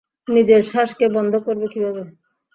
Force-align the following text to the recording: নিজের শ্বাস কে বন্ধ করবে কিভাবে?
নিজের 0.27 0.61
শ্বাস 0.69 0.89
কে 0.97 1.05
বন্ধ 1.15 1.33
করবে 1.45 1.65
কিভাবে? 1.73 2.01